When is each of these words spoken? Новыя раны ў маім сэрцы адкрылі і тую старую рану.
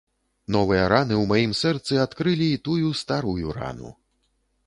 Новыя 0.53 0.85
раны 0.93 1.13
ў 1.17 1.25
маім 1.31 1.51
сэрцы 1.59 2.01
адкрылі 2.05 2.47
і 2.53 2.57
тую 2.69 2.87
старую 3.03 3.47
рану. 3.59 3.89